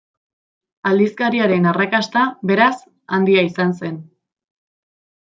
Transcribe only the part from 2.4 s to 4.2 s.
beraz, handia izan zen.